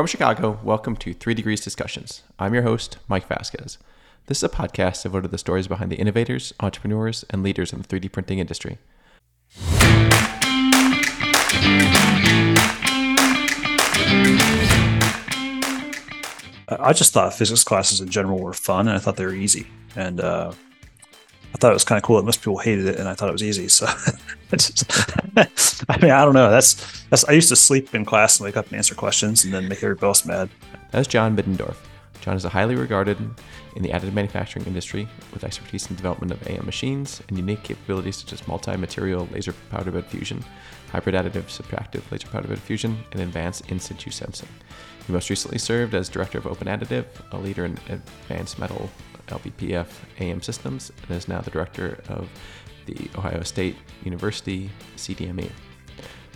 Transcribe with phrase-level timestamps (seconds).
[0.00, 2.22] From Chicago, welcome to Three Degrees Discussions.
[2.38, 3.76] I'm your host, Mike Vasquez.
[4.28, 7.82] This is a podcast devoted to the stories behind the innovators, entrepreneurs, and leaders in
[7.82, 8.78] the 3D printing industry.
[16.66, 19.66] I just thought physics classes in general were fun, and I thought they were easy.
[19.96, 20.52] And uh,
[21.52, 23.28] I thought it was kind of cool that most people hated it, and I thought
[23.28, 23.68] it was easy.
[23.68, 23.86] So,
[25.88, 26.50] I mean, I don't know.
[26.50, 27.24] That's that's.
[27.24, 29.82] I used to sleep in class and wake up and answer questions, and then make
[29.82, 30.48] everybody else mad.
[30.92, 31.76] That's John Middendorf.
[32.20, 33.18] John is a highly regarded
[33.76, 38.16] in the additive manufacturing industry with expertise in development of AM machines and unique capabilities
[38.16, 40.44] such as multi-material laser powder bed fusion,
[40.92, 44.48] hybrid additive subtractive laser powder bed fusion, and advanced in situ sensing.
[45.06, 48.90] He most recently served as director of Open Additive, a leader in advanced metal
[49.30, 49.88] LPBF
[50.20, 52.28] AM systems, and is now the director of
[52.86, 55.50] the Ohio State University CDME.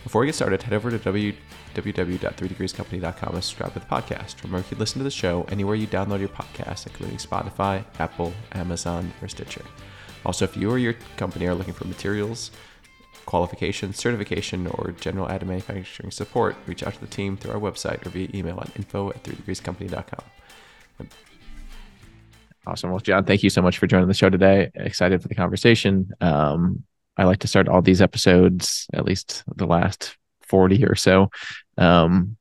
[0.03, 4.43] Before we get started, head over to www.3degreescompany.com and subscribe to the podcast.
[4.43, 8.31] Remember, you can listen to the show anywhere you download your podcast, including Spotify, Apple,
[8.51, 9.65] Amazon, or Stitcher.
[10.23, 12.51] Also, if you or your company are looking for materials,
[13.25, 18.05] qualification, certification, or general additive manufacturing support, reach out to the team through our website
[18.05, 20.23] or via email at info at 3degreescompany.com.
[22.67, 22.89] Awesome.
[22.89, 24.71] Well, John, thank you so much for joining the show today.
[24.75, 26.11] Excited for the conversation.
[26.19, 26.83] Um,
[27.17, 31.29] I like to start all these episodes, at least the last 40 or so,
[31.77, 32.37] um,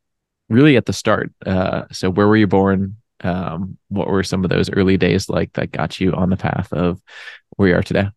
[0.49, 1.33] really at the start.
[1.45, 2.97] Uh, so, where were you born?
[3.21, 6.73] Um, what were some of those early days like that got you on the path
[6.73, 7.01] of
[7.57, 8.09] where you are today?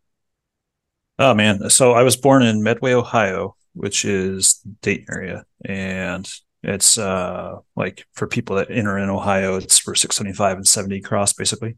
[1.19, 1.69] Oh, man.
[1.69, 5.45] So, I was born in Medway, Ohio, which is Dayton area.
[5.65, 6.29] And
[6.63, 11.33] it's uh, like for people that enter in Ohio, it's for 675 and 70 cross
[11.33, 11.77] basically.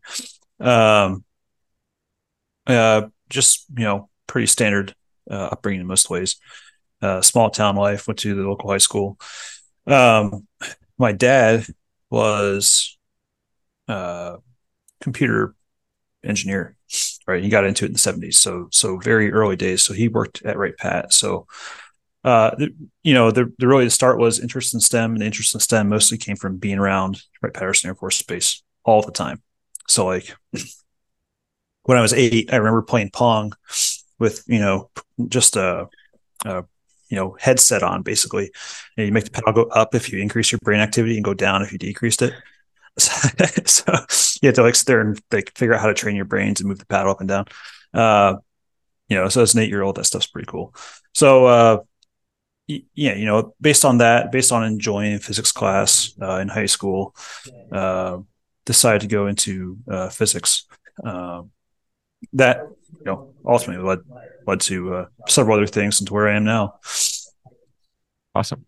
[0.59, 1.23] Um,
[2.67, 4.95] uh, just you know, pretty standard
[5.29, 6.37] uh, upbringing in most ways.
[7.01, 8.07] Uh, small town life.
[8.07, 9.19] Went to the local high school.
[9.87, 10.47] Um,
[10.97, 11.65] my dad
[12.09, 12.97] was
[13.87, 14.37] uh,
[15.01, 15.55] computer
[16.23, 16.75] engineer.
[17.27, 18.35] Right, he got into it in the 70s.
[18.35, 19.83] So so very early days.
[19.83, 21.13] So he worked at Wright Pat.
[21.13, 21.47] So
[22.23, 22.55] uh,
[23.03, 25.61] you know, the, the really the start was interest in STEM, and the interest in
[25.61, 29.41] STEM mostly came from being around Wright Patterson Air Force Base all the time.
[29.87, 30.35] So, like
[31.83, 33.53] when I was eight, I remember playing Pong
[34.19, 34.89] with you know
[35.29, 35.87] just a,
[36.45, 36.65] a
[37.09, 38.51] you know headset on, basically.
[38.97, 41.33] And you make the pedal go up if you increase your brain activity, and go
[41.33, 42.33] down if you decreased it.
[42.97, 43.93] so
[44.41, 46.59] you have to like sit there and like figure out how to train your brains
[46.59, 47.45] and move the paddle up and down.
[47.93, 48.35] Uh,
[49.07, 50.75] you know, so as an eight year old, that stuff's pretty cool.
[51.13, 51.77] So uh,
[52.69, 57.15] yeah, you know, based on that, based on enjoying physics class uh, in high school,
[57.71, 58.19] uh,
[58.65, 60.65] decided to go into uh, physics.
[61.03, 61.51] Um,
[62.33, 62.67] that
[62.99, 63.99] you know ultimately led
[64.45, 66.75] led to uh, several other things and to where I am now.
[68.35, 68.65] Awesome.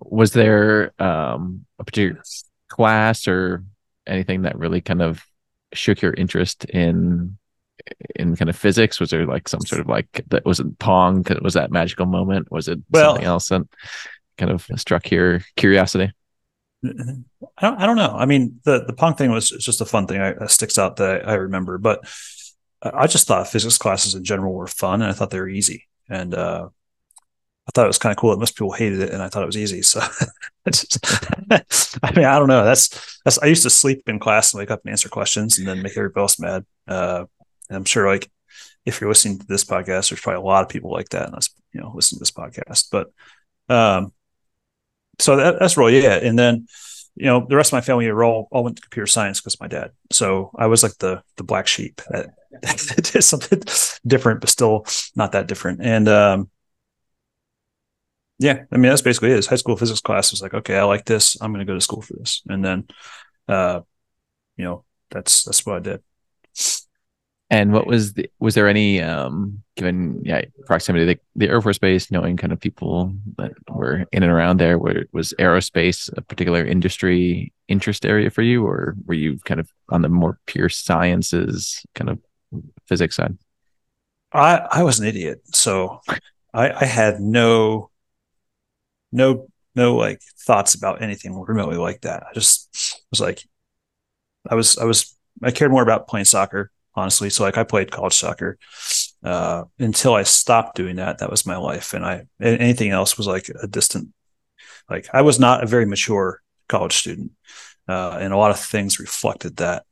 [0.00, 2.22] Was there um, a particular
[2.68, 3.64] class or
[4.06, 5.24] anything that really kind of
[5.72, 7.38] shook your interest in
[8.14, 9.00] in kind of physics?
[9.00, 11.24] Was there like some sort of like that was it Pong?
[11.42, 12.50] Was that magical moment?
[12.50, 13.62] Was it well, something else that
[14.38, 16.12] kind of struck your curiosity?
[16.84, 18.14] I don't, I don't know.
[18.16, 21.28] I mean, the the Pong thing was just a fun thing that sticks out that
[21.28, 22.06] I remember, but
[22.82, 25.86] I just thought physics classes in general were fun, and I thought they were easy,
[26.08, 26.68] and uh,
[27.66, 29.42] I thought it was kind of cool that most people hated it, and I thought
[29.42, 29.82] it was easy.
[29.82, 30.00] So,
[32.02, 32.64] I mean, I don't know.
[32.64, 33.38] That's that's.
[33.38, 35.96] I used to sleep in class and wake up and answer questions, and then make
[35.96, 36.64] everybody else mad.
[36.86, 37.24] Uh,
[37.68, 38.30] and I'm sure like
[38.84, 41.34] if you're listening to this podcast, there's probably a lot of people like that, and
[41.34, 42.88] that's you know listening to this podcast.
[42.90, 43.12] But
[43.68, 44.12] um,
[45.18, 46.22] so that, that's really it.
[46.22, 46.66] And then
[47.16, 49.68] you know the rest of my family all all went to computer science because my
[49.68, 49.90] dad.
[50.12, 52.30] So I was like the the black sheep that,
[53.12, 53.62] did something
[54.06, 55.80] different, but still not that different.
[55.82, 56.50] And um,
[58.38, 59.46] yeah, I mean that's basically it.
[59.46, 61.36] High school physics class was like, okay, I like this.
[61.40, 62.86] I'm going to go to school for this, and then
[63.48, 63.80] uh,
[64.56, 66.02] you know that's that's what I did.
[67.48, 71.62] And what was the, was there any um, given yeah proximity to the, the Air
[71.62, 76.22] Force Base, knowing kind of people that were in and around there, was aerospace a
[76.22, 80.68] particular industry interest area for you, or were you kind of on the more pure
[80.68, 82.18] sciences kind of
[82.88, 83.38] physics side?
[84.32, 86.00] I I was an idiot, so
[86.52, 87.90] I, I had no
[89.12, 89.46] no
[89.76, 92.24] no like thoughts about anything remotely like that.
[92.28, 93.44] I just was like,
[94.50, 97.30] I was I was I cared more about playing soccer honestly.
[97.30, 98.58] So like I played college soccer
[99.22, 101.18] uh, until I stopped doing that.
[101.18, 104.08] That was my life, and I anything else was like a distant.
[104.88, 107.32] Like I was not a very mature college student,
[107.88, 109.84] uh, and a lot of things reflected that.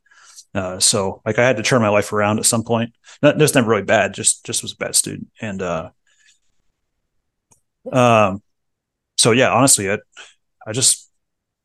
[0.53, 2.93] Uh, so like I had to turn my life around at some point.
[3.21, 4.13] That was never really bad.
[4.13, 5.89] Just just was a bad student, and uh,
[7.91, 8.41] um,
[9.17, 9.99] so yeah, honestly, I
[10.65, 11.09] I just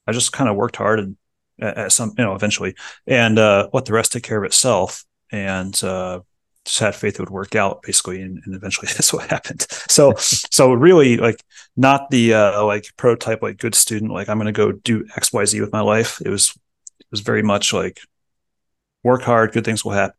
[0.07, 1.17] I just kind of worked hard and
[1.61, 2.75] at some, you know, eventually,
[3.07, 5.05] and uh, let the rest take care of itself.
[5.33, 6.21] And uh,
[6.65, 9.67] just had faith it would work out basically and, and, eventually that's what happened.
[9.89, 11.43] So so really like
[11.77, 15.73] not the uh like prototype like good student like i'm gonna go do xyz with
[15.73, 16.21] my life.
[16.25, 16.51] It was
[17.01, 18.01] it was very much like
[19.03, 20.17] work hard good things will happen.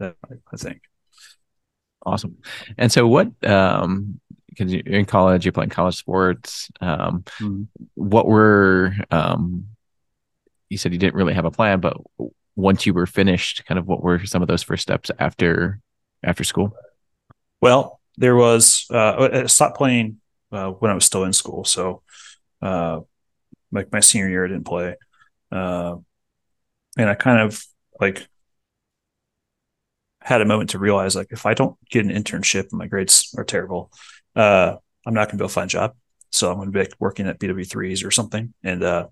[0.00, 0.80] I think.
[2.06, 2.38] Awesome.
[2.78, 7.62] And so what um because you're in college you're playing college sports um mm-hmm.
[7.94, 9.66] what were um
[10.70, 11.96] you said you didn't really have a plan but
[12.56, 15.80] once you were finished kind of what were some of those first steps after
[16.22, 16.74] after school?
[17.60, 20.20] Well there was uh, i stopped playing
[20.52, 21.64] uh, when i was still in school.
[21.64, 22.02] So
[22.62, 23.00] uh,
[23.72, 24.96] like my senior year i didn't play.
[25.50, 25.96] Uh,
[26.96, 27.62] and i kind of
[28.00, 28.26] like
[30.22, 33.34] had a moment to realize like if i don't get an internship and my grades
[33.36, 33.90] are terrible.
[34.36, 34.76] Uh,
[35.06, 35.94] i'm not going to be able to find a job.
[36.30, 38.52] So i'm going to be working at bw3s or something.
[38.62, 39.06] And uh,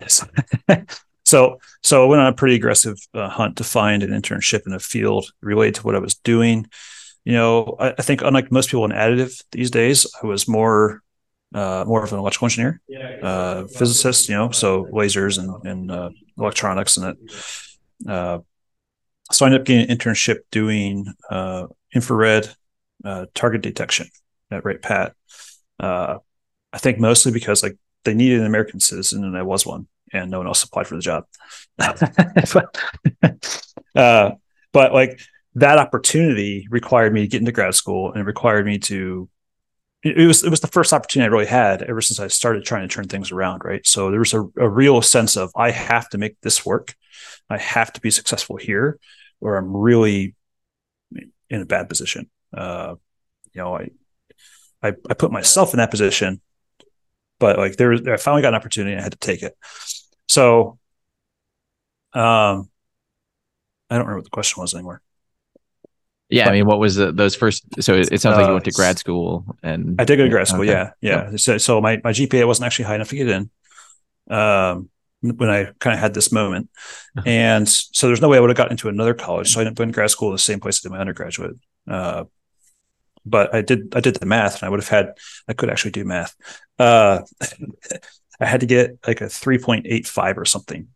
[1.24, 4.74] So, so I went on a pretty aggressive uh, hunt to find an internship in
[4.74, 6.66] a field related to what I was doing.
[7.24, 11.02] You know, I, I think unlike most people in additive these days, I was more
[11.54, 12.80] uh, more of an electrical engineer,
[13.22, 14.28] uh, physicist.
[14.28, 18.12] You know, so lasers and, and uh, electronics and that.
[18.12, 18.38] Uh,
[19.32, 22.54] so I ended up getting an internship doing uh, infrared
[23.34, 24.08] target detection
[24.50, 25.14] at Wright Pat.
[25.80, 30.30] I think mostly because like they needed an American citizen and I was one and
[30.30, 31.24] no one else applied for the job.
[33.94, 34.30] uh,
[34.72, 35.20] but like
[35.56, 39.28] that opportunity required me to get into grad school and it required me to
[40.04, 42.86] it, was it was the first opportunity I really had ever since I started trying
[42.86, 43.86] to turn things around, right?
[43.86, 46.94] So there was a, a real sense of I have to make this work.
[47.48, 48.98] I have to be successful here,
[49.40, 50.34] or I'm really
[51.48, 52.28] in a bad position.
[52.54, 52.96] Uh,
[53.54, 53.90] you know, I,
[54.82, 56.42] I I put myself in that position,
[57.38, 59.56] but like there, I finally got an opportunity, and I had to take it.
[60.28, 60.78] So,
[62.12, 62.70] um,
[63.90, 65.02] I don't remember what the question was anymore.
[66.30, 67.64] Yeah, but, I mean, what was the, those first?
[67.82, 70.24] So it, it sounds uh, like you went to grad school, and I did go
[70.24, 70.62] to grad school.
[70.62, 70.70] Okay.
[70.70, 71.36] Yeah, yeah.
[71.36, 73.50] So, so my my GPA wasn't actually high enough to get in.
[74.30, 74.88] Um,
[75.20, 76.70] when I kind of had this moment,
[77.16, 77.22] uh-huh.
[77.26, 79.52] and so there's no way I would have gotten into another college.
[79.52, 81.56] So I ended up grad school the same place I did my undergraduate.
[81.88, 82.24] Uh,
[83.24, 85.14] but I did I did the math, and I would have had
[85.48, 86.34] I could actually do math.
[86.78, 87.22] Uh,
[88.40, 90.88] I had to get like a 3.85 or something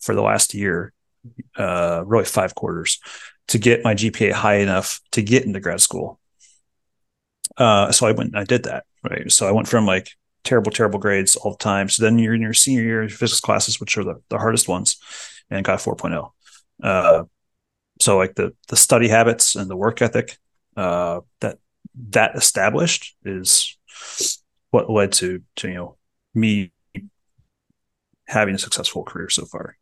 [0.00, 0.92] for the last year,
[1.56, 3.00] uh, really five quarters
[3.48, 6.18] to get my GPA high enough to get into grad school.
[7.56, 8.84] Uh, so I went and I did that.
[9.08, 9.30] Right.
[9.30, 10.10] So I went from like
[10.42, 11.88] terrible, terrible grades all the time.
[11.88, 14.96] So then you're in your senior year physics classes, which are the, the hardest ones,
[15.50, 16.30] and got 4.0.
[16.82, 17.24] Uh,
[18.00, 20.36] so like the the study habits and the work ethic
[20.76, 21.58] uh, that
[22.10, 23.76] that established is
[24.70, 25.96] what led to to you know
[26.34, 26.72] me
[28.26, 29.76] having a successful career so far.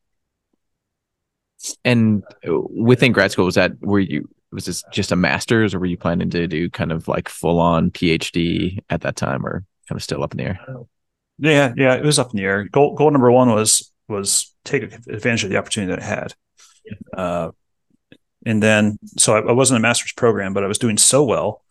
[1.85, 5.87] And within grad school, was that were you was this just a master's, or were
[5.87, 9.97] you planning to do kind of like full on PhD at that time, or kind
[9.97, 10.61] of still up in the air?
[11.39, 12.65] Yeah, yeah, it was up in the air.
[12.65, 16.35] Goal goal number one was was take advantage of the opportunity that I had.
[17.17, 17.51] Uh,
[18.45, 21.63] and then, so I, I wasn't a master's program, but I was doing so well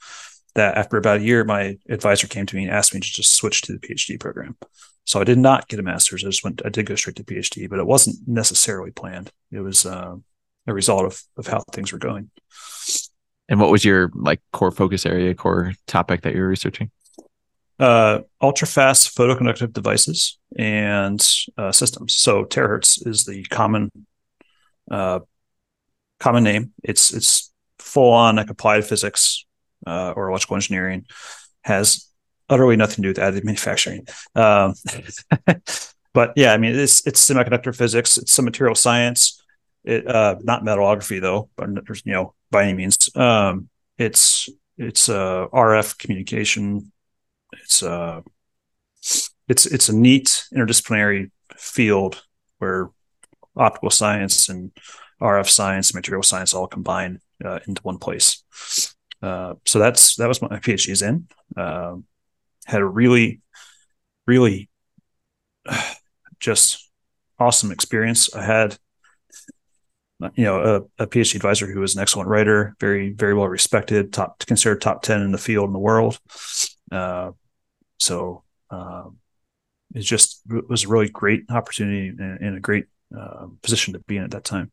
[0.55, 3.35] that after about a year, my advisor came to me and asked me to just
[3.35, 4.57] switch to the PhD program.
[5.05, 6.23] So I did not get a master's.
[6.23, 9.31] I just went, I did go straight to PhD, but it wasn't necessarily planned.
[9.51, 10.15] It was uh,
[10.67, 12.29] a result of, of how things were going.
[13.49, 16.91] And what was your like core focus area, core topic that you were researching?
[17.79, 21.25] Uh, ultra fast photoconductive devices and
[21.57, 22.15] uh, systems.
[22.15, 23.91] So terahertz is the common
[24.89, 25.19] uh,
[26.21, 26.71] common name.
[26.83, 29.45] It's it's full on like applied physics
[29.85, 31.05] uh, or electrical engineering
[31.63, 32.07] has
[32.47, 34.05] utterly nothing to do with additive manufacturing.
[34.35, 34.75] Um,
[36.13, 39.41] but yeah, I mean, it's it's semiconductor physics, it's some material science,
[39.83, 41.69] it, uh, not metallography though, but
[42.05, 43.09] you know, by any means.
[43.15, 44.47] Um, it's
[44.77, 46.91] it's uh, RF communication.
[47.53, 48.21] It's uh,
[48.99, 52.23] it's it's a neat interdisciplinary field
[52.59, 52.89] where
[53.55, 54.71] optical science and
[55.21, 58.43] RF science, material science all combine uh, into one place.
[59.21, 61.27] Uh, so that's that was what my PhD is in.
[61.55, 61.97] Uh,
[62.65, 63.41] had a really,
[64.25, 64.69] really
[66.39, 66.89] just
[67.39, 68.33] awesome experience.
[68.35, 68.77] I had,
[70.35, 74.13] you know, a, a, PhD advisor who was an excellent writer, very, very well respected,
[74.13, 76.19] top considered top ten in the field in the world.
[76.91, 77.31] Uh,
[77.99, 79.17] so um,
[79.93, 82.85] it just it was a really great opportunity and, and a great
[83.17, 84.71] uh, position to be in at that time.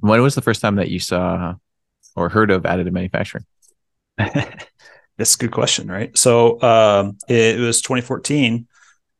[0.00, 1.54] When was the first time that you saw
[2.14, 3.44] or heard of additive manufacturing?
[4.18, 6.16] That's a good question, right?
[6.16, 8.66] So um, it was 2014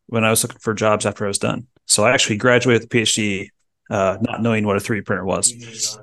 [0.07, 1.67] when I was looking for jobs after I was done.
[1.87, 3.49] So I actually graduated with a PhD,
[3.91, 5.99] uh, not knowing what a 3D printer was.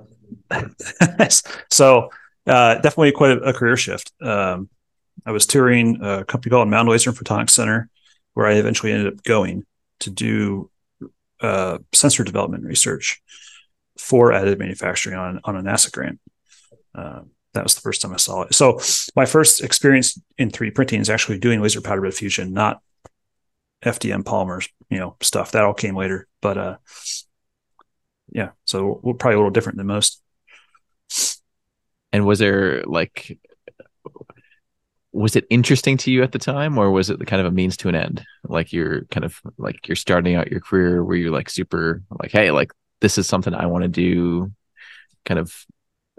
[1.71, 2.09] so
[2.47, 4.11] uh, definitely quite a, a career shift.
[4.21, 4.69] Um,
[5.25, 7.89] I was touring a company called Mound Laser and Photonics Center,
[8.33, 9.65] where I eventually ended up going
[9.99, 10.69] to do
[11.39, 13.21] uh, sensor development research
[13.97, 16.19] for additive manufacturing on, on a NASA grant.
[16.95, 17.21] Uh,
[17.53, 18.55] that was the first time I saw it.
[18.55, 18.79] So
[19.15, 22.81] my first experience in 3D printing is actually doing laser powder bed fusion, not
[23.83, 25.51] FDM polymers, you know, stuff.
[25.51, 26.27] That all came later.
[26.41, 26.77] But uh
[28.31, 30.21] yeah, so we're probably a little different than most.
[32.11, 33.39] And was there like
[35.11, 37.77] was it interesting to you at the time or was it kind of a means
[37.77, 41.31] to an end like you're kind of like you're starting out your career where you're
[41.31, 42.71] like super like hey like
[43.03, 44.51] this is something i want to do
[45.25, 45.65] kind of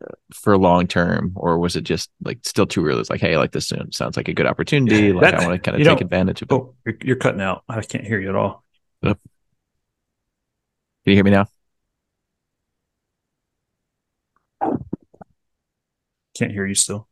[0.03, 3.01] uh, for long term or was it just like still too early?
[3.01, 5.13] It's like hey like this soon sounds like a good opportunity.
[5.13, 6.55] Like that, i want to kind of take advantage of it.
[6.55, 7.63] Oh you're, you're, cutting out.
[7.69, 8.65] I can't hear you at all.
[9.03, 9.17] Can
[11.05, 11.47] you hear me now?
[16.37, 17.07] Can't hear you still.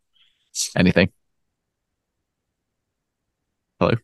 [0.77, 1.13] Anything?
[3.79, 3.95] Hello.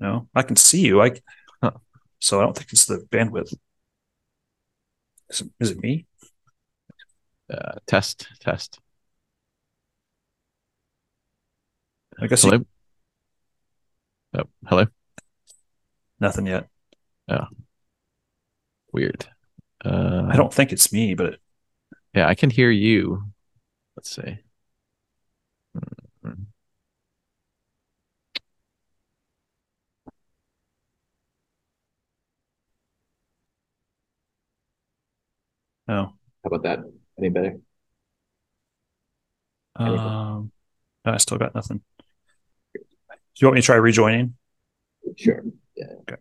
[0.00, 1.00] No, I can see you.
[1.02, 1.20] I
[1.62, 1.72] huh.
[2.18, 3.54] so I don't think it's the bandwidth.
[5.30, 6.06] Is it, is it me?
[7.52, 8.78] Uh, test test.
[12.20, 12.42] I guess.
[12.42, 12.58] Hello.
[12.58, 12.66] You...
[14.38, 14.86] Oh, hello.
[16.20, 16.68] Nothing yet.
[17.28, 17.44] Oh,
[18.92, 19.26] weird.
[19.84, 21.36] Uh, I don't think it's me, but
[22.14, 23.22] yeah, I can hear you.
[23.96, 24.38] Let's see.
[25.76, 26.42] Mm-hmm.
[35.88, 35.94] Oh.
[35.94, 36.12] How
[36.44, 36.80] about that?
[37.18, 37.58] Any better?
[39.76, 40.52] Um,
[41.04, 41.80] I still got nothing.
[42.74, 42.80] Do
[43.38, 44.34] you want me to try rejoining?
[45.16, 45.42] Sure.
[45.76, 45.86] Yeah.
[46.02, 46.16] Okay.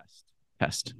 [0.00, 0.24] Test.
[0.58, 0.94] Test.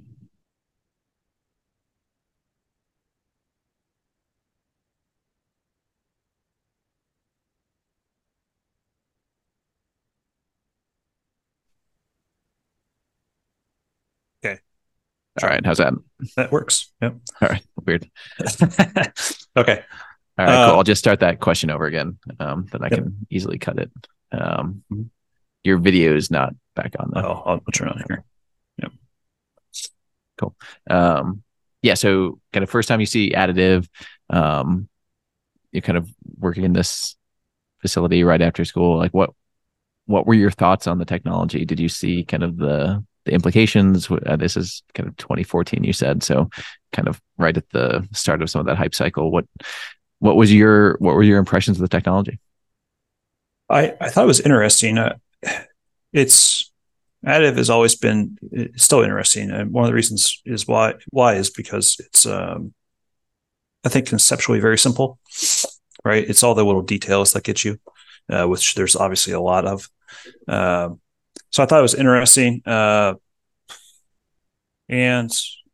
[14.43, 14.59] Okay.
[15.41, 15.65] All right.
[15.65, 15.93] How's that?
[16.35, 16.91] That works.
[17.01, 17.15] Yep.
[17.41, 17.63] All right.
[17.85, 18.09] Weird.
[19.57, 19.83] okay.
[20.37, 20.55] All right.
[20.55, 20.77] Uh, cool.
[20.77, 22.17] I'll just start that question over again.
[22.39, 22.99] Um, then I yep.
[22.99, 23.91] can easily cut it.
[24.31, 25.03] Um, mm-hmm.
[25.63, 27.21] your video is not back on though.
[27.21, 28.23] Oh, I'll, I'll turn on here.
[30.41, 30.55] Cool.
[30.89, 31.43] Um,
[31.83, 31.93] yeah.
[31.93, 33.87] So kind of first time you see additive,
[34.29, 34.89] um,
[35.71, 37.15] you're kind of working in this
[37.79, 38.97] facility right after school.
[38.97, 39.31] Like what,
[40.05, 41.63] what were your thoughts on the technology?
[41.63, 44.09] Did you see kind of the, the implications?
[44.09, 46.23] Uh, this is kind of 2014, you said.
[46.23, 46.49] So
[46.91, 49.31] kind of right at the start of some of that hype cycle.
[49.31, 49.45] What,
[50.19, 52.39] what was your, what were your impressions of the technology?
[53.69, 54.97] I, I thought it was interesting.
[54.97, 55.17] Uh,
[56.11, 56.70] it's,
[57.25, 58.37] additive has always been
[58.75, 62.73] still interesting, and one of the reasons is why why is because it's um,
[63.83, 65.19] I think conceptually very simple,
[66.03, 66.27] right?
[66.27, 67.79] It's all the little details that get you,
[68.29, 69.89] uh, which there's obviously a lot of.
[70.47, 70.89] Uh,
[71.51, 73.15] so I thought it was interesting, uh,
[74.89, 75.31] and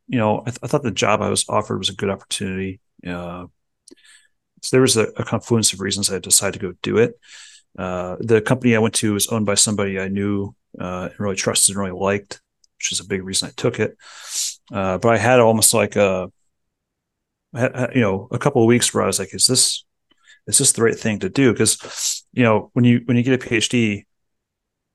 [0.08, 2.82] you know I, th- I, thought the job I was offered was a good opportunity.
[3.06, 3.46] Uh,
[4.62, 7.14] so there was a, a, confluence of reasons I decided to go do it.
[7.78, 11.36] Uh, the company I went to was owned by somebody I knew uh, and really
[11.36, 12.42] trusted and really liked,
[12.78, 13.98] which is a big reason I took it.
[14.72, 16.32] Uh, but I had almost like a,
[17.54, 19.86] you know, a couple of weeks where I was like, is this,
[20.46, 21.52] is this the right thing to do?
[21.52, 24.06] Because, you know, when you, when you get a PhD,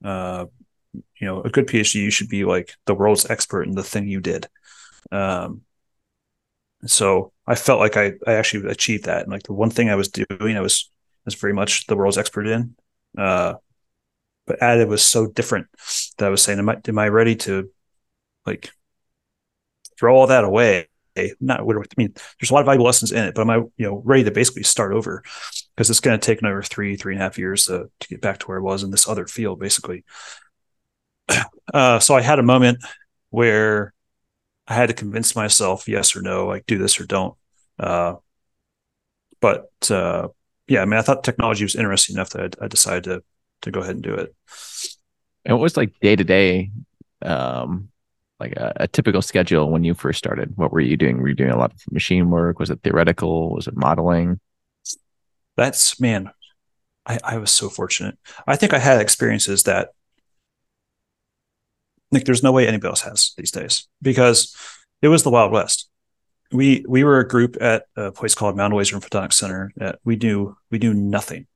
[0.04, 0.46] uh,
[0.92, 4.08] you know, a good PhD, you should be like the world's expert in the thing
[4.08, 4.48] you did.
[5.10, 5.62] Um,
[6.84, 9.22] so I felt like I, I actually achieved that.
[9.22, 10.90] And like the one thing I was doing, I was,
[11.24, 12.74] was very much the world's expert in.
[13.16, 13.54] Uh,
[14.46, 15.68] but additive was so different
[16.18, 17.70] that I was saying, am I, am I ready to
[18.46, 18.70] like
[19.98, 20.88] throw all that away?
[21.40, 23.56] Not what I mean, there's a lot of valuable lessons in it, but am I,
[23.56, 25.22] you know, ready to basically start over?
[25.76, 28.20] Because it's going to take another three, three and a half years to, to get
[28.20, 30.04] back to where I was in this other field, basically.
[31.72, 32.84] Uh, so I had a moment
[33.30, 33.94] where
[34.66, 37.34] I had to convince myself, yes or no, like do this or don't.
[37.78, 38.16] Uh,
[39.40, 40.28] but uh,
[40.66, 43.22] yeah, I mean, I thought technology was interesting enough that I, I decided to
[43.62, 44.34] to go ahead and do it.
[45.44, 46.70] And what was like day to day,
[47.22, 47.88] um,
[48.38, 50.56] like a, a, typical schedule when you first started?
[50.56, 51.20] What were you doing?
[51.20, 52.58] Were you doing a lot of machine work?
[52.58, 53.54] Was it theoretical?
[53.54, 54.40] Was it modeling?
[55.56, 56.30] That's man,
[57.06, 58.18] I, I was so fortunate.
[58.46, 59.90] I think I had experiences that
[62.10, 64.54] like there's no way anybody else has these days because
[65.00, 65.88] it was the Wild West.
[66.52, 69.98] We we were a group at a place called Mound Laser and Photonics Center that
[70.04, 71.46] we knew we knew nothing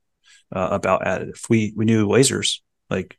[0.55, 1.49] uh, about additive.
[1.49, 3.17] We we knew lasers like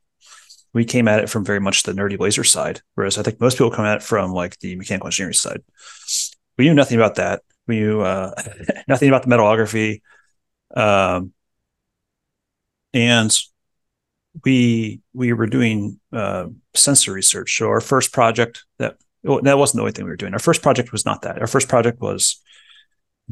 [0.72, 3.54] we came at it from very much the nerdy laser side, whereas I think most
[3.54, 5.62] people come at it from like the mechanical engineering side.
[6.56, 7.42] We knew nothing about that.
[7.66, 8.32] We knew uh,
[8.88, 10.02] nothing about the metallography,
[10.74, 11.32] um,
[12.92, 13.36] and
[14.44, 17.56] we we were doing uh, sensor research.
[17.56, 20.32] So our first project that that wasn't the only thing we were doing.
[20.32, 21.40] Our first project was not that.
[21.40, 22.40] Our first project was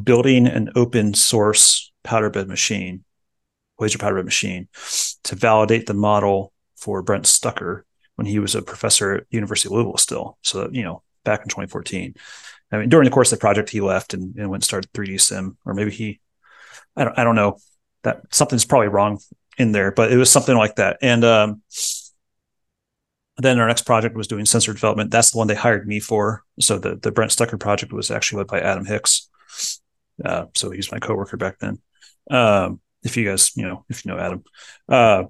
[0.03, 3.05] building an open source powder bed machine,
[3.79, 4.69] laser powder bed machine,
[5.25, 7.85] to validate the model for Brent Stucker
[8.17, 10.39] when he was a professor at University of Louisville still.
[10.43, 12.15] So you know, back in 2014.
[12.73, 14.93] I mean, during the course of the project, he left and, and went and started
[14.93, 16.21] 3D Sim, or maybe he,
[16.97, 17.59] I don't, I don't know.
[18.03, 19.21] That something's probably wrong
[19.59, 20.99] in there, but it was something like that.
[21.03, 21.63] And um,
[23.39, 25.11] then our next project was doing sensor development.
[25.11, 26.45] That's the one they hired me for.
[26.61, 29.29] So the the Brent Stucker project was actually led by Adam Hicks.
[30.25, 31.79] Uh, so he's my coworker back then.
[32.31, 34.45] Um, if you guys, you know, if you know Adam.
[34.89, 35.25] Uh,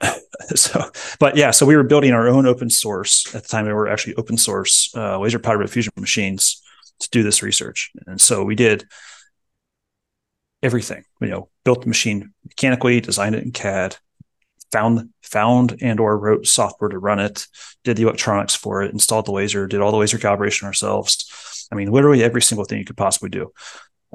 [0.54, 3.66] so, but yeah, so we were building our own open source at the time.
[3.66, 6.62] We were actually open source uh, laser powder fusion machines
[7.00, 8.84] to do this research, and so we did
[10.62, 11.04] everything.
[11.20, 13.96] You know, built the machine mechanically, designed it in CAD,
[14.70, 17.46] found found and or wrote software to run it,
[17.84, 21.66] did the electronics for it, installed the laser, did all the laser calibration ourselves.
[21.72, 23.52] I mean, literally every single thing you could possibly do,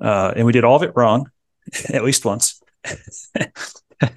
[0.02, 1.30] uh, and we did all of it wrong,
[1.94, 2.62] at least once.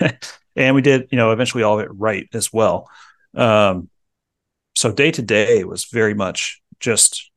[0.57, 2.89] and we did, you know, eventually all of it right as well.
[3.35, 3.89] Um,
[4.75, 7.31] so day to day was very much just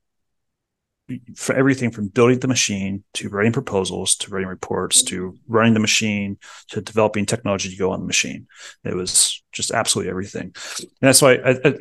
[1.35, 5.79] for everything from building the machine to writing proposals to writing reports to running the
[5.79, 8.47] machine to developing technology to go on the machine.
[8.83, 10.53] It was just absolutely everything.
[10.79, 11.73] And that's why I, I,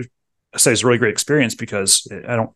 [0.55, 2.53] I say it's a really great experience because I don't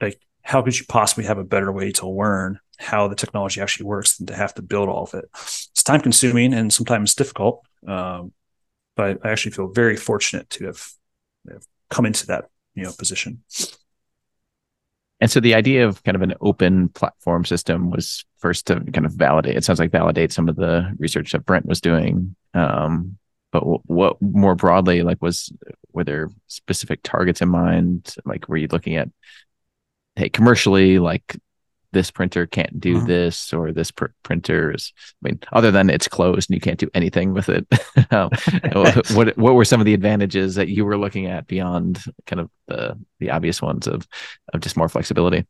[0.00, 3.86] like how could you possibly have a better way to learn how the technology actually
[3.86, 5.24] works than to have to build all of it.
[5.34, 7.64] It's time consuming and sometimes difficult.
[7.86, 8.32] Um,
[8.96, 10.86] but I actually feel very fortunate to have,
[11.50, 13.42] have come into that you know position.
[15.20, 19.06] And so the idea of kind of an open platform system was first to kind
[19.06, 19.56] of validate.
[19.56, 22.34] It sounds like validate some of the research that Brent was doing.
[22.54, 23.18] Um,
[23.52, 25.52] but what more broadly, like, was
[25.92, 28.16] were there specific targets in mind?
[28.24, 29.10] Like, were you looking at,
[30.16, 31.36] hey, commercially, like
[31.92, 33.06] this printer can't do mm-hmm.
[33.06, 36.78] this or this pr- printer is i mean other than it's closed and you can't
[36.78, 37.66] do anything with it.
[38.10, 38.30] Um,
[39.14, 42.50] what what were some of the advantages that you were looking at beyond kind of
[42.66, 44.06] the the obvious ones of
[44.52, 45.46] of just more flexibility?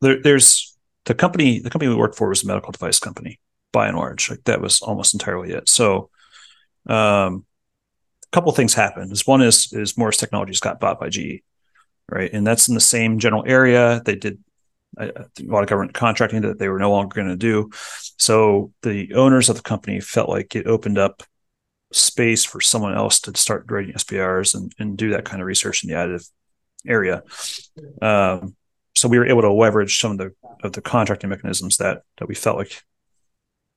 [0.00, 3.40] There, there's the company the company we worked for was a medical device company
[3.72, 4.30] by and large.
[4.30, 5.68] Like that was almost entirely it.
[5.68, 6.10] So
[6.88, 7.46] um
[8.22, 9.10] a couple things happened.
[9.10, 11.42] Is one is is Morris technologies got bought by ge
[12.10, 14.38] right and that's in the same general area they did
[14.98, 17.70] a lot of government contracting that they were no longer going to do.
[18.16, 21.22] So the owners of the company felt like it opened up
[21.92, 25.84] space for someone else to start grading SBIRs and, and do that kind of research
[25.84, 26.28] in the additive
[26.86, 27.22] area.
[28.02, 28.56] Um,
[28.94, 32.28] so we were able to leverage some of the of the contracting mechanisms that that
[32.28, 32.82] we felt like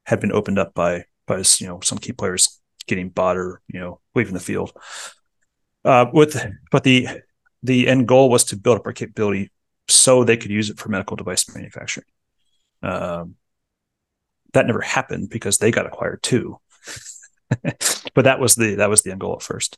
[0.05, 3.79] had been opened up by by you know some key players getting bought or you
[3.79, 4.73] know leaving the field.
[5.83, 7.07] Uh, with but the
[7.63, 9.51] the end goal was to build up our capability
[9.87, 12.05] so they could use it for medical device manufacturing.
[12.83, 13.35] Um,
[14.53, 16.59] that never happened because they got acquired too.
[18.13, 19.77] but that was the that was the end goal at first.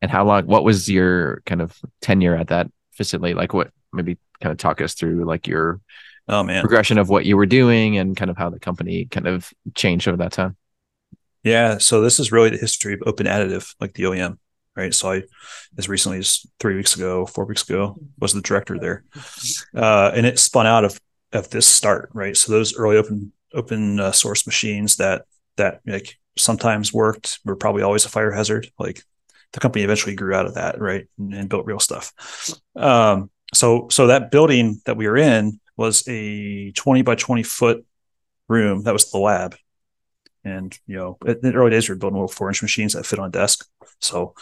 [0.00, 0.46] And how long?
[0.46, 3.34] What was your kind of tenure at that facility?
[3.34, 5.80] Like, what maybe kind of talk us through like your
[6.28, 9.26] oh man progression of what you were doing and kind of how the company kind
[9.26, 10.56] of changed over that time.
[11.42, 14.38] Yeah, so this is really the history of open additive, like the OEM
[14.78, 14.94] right?
[14.94, 15.22] So I,
[15.76, 19.04] as recently as three weeks ago, four weeks ago, was the director there,
[19.74, 20.98] uh, and it spun out of
[21.32, 22.36] of this start, right?
[22.36, 25.24] So those early open open uh, source machines that
[25.56, 28.70] that like sometimes worked were probably always a fire hazard.
[28.78, 29.02] Like
[29.52, 32.12] the company eventually grew out of that, right, and, and built real stuff.
[32.76, 37.84] Um, so so that building that we were in was a twenty by twenty foot
[38.48, 38.84] room.
[38.84, 39.56] That was the lab.
[40.48, 43.06] And you know, in the early days, we were building little four inch machines that
[43.06, 43.66] fit on desk.
[44.00, 44.34] So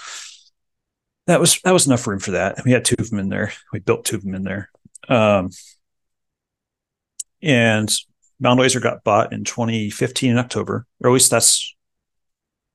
[1.27, 2.65] that was that was enough room for that.
[2.65, 3.53] We had two of them in there.
[3.73, 4.71] We built two of them in there.
[5.09, 5.51] Um,
[7.43, 7.93] and
[8.41, 11.75] Mound Laser got bought in 2015 in October, or at least that's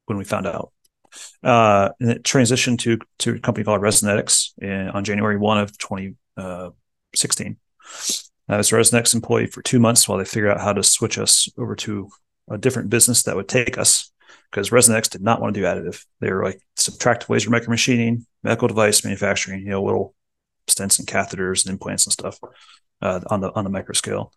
[0.06, 0.72] when we found out.
[1.44, 5.78] Uh, and it transitioned to to a company called Resonetics in, on January 1 of
[5.78, 7.58] 2016.
[8.50, 11.18] I was a Resonetics employee for two months while they figured out how to switch
[11.18, 12.10] us over to
[12.50, 14.12] a different business that would take us
[14.50, 16.06] because Resonetics did not want to do additive.
[16.20, 20.14] They were like subtractive laser micromachining, medical device manufacturing, you know, little
[20.68, 22.40] stents and catheters and implants and stuff
[23.02, 24.34] uh, on the on the micro scale,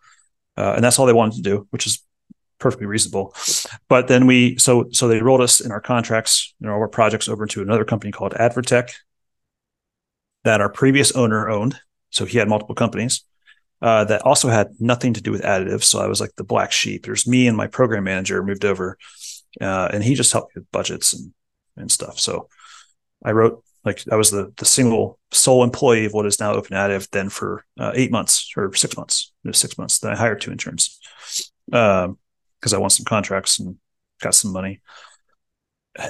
[0.57, 2.03] uh, and that's all they wanted to do, which is
[2.59, 3.35] perfectly reasonable.
[3.89, 7.27] But then we so so they rolled us in our contracts, you know, our projects
[7.27, 8.91] over to another company called Advertech
[10.43, 11.79] that our previous owner owned.
[12.11, 13.23] So he had multiple companies.
[13.81, 15.83] Uh, that also had nothing to do with additive.
[15.83, 17.05] So I was like the black sheep.
[17.05, 18.97] There's me and my program manager moved over,
[19.59, 21.33] uh, and he just helped me with budgets and
[21.77, 22.19] and stuff.
[22.19, 22.47] So
[23.23, 26.75] I wrote like I was the the single sole employee of what is now Open
[26.75, 27.09] Additive.
[27.09, 29.99] Then for uh, eight months or six months, six months.
[29.99, 30.99] Then I hired two interns
[31.65, 32.17] because um,
[32.73, 33.77] I won some contracts and
[34.21, 34.81] got some money.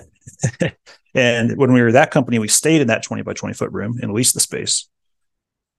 [1.13, 3.99] and when we were that company, we stayed in that 20 by 20 foot room
[4.01, 4.89] and leased the space.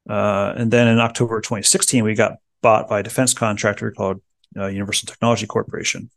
[0.09, 4.21] Uh, and then in October 2016, we got bought by a defense contractor called
[4.57, 6.11] uh, Universal Technology Corporation.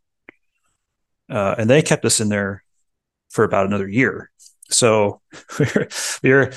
[1.28, 2.64] Uh, and they kept us in there
[3.28, 4.30] for about another year.
[4.68, 5.20] So
[5.58, 5.88] we're,
[6.22, 6.52] we're